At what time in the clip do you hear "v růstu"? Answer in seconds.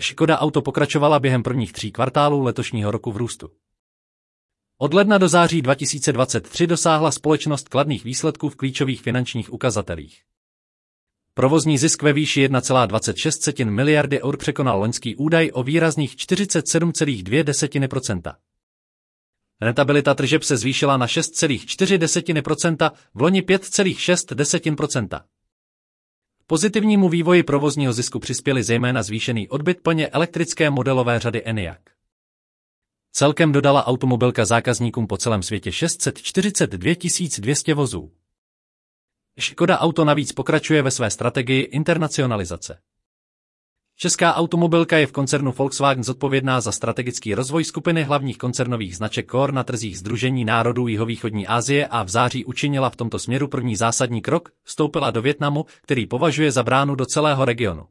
3.12-3.50